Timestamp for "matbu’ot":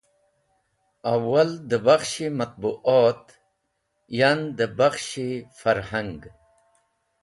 2.37-3.25